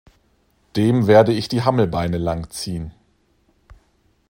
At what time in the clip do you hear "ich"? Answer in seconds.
1.31-1.47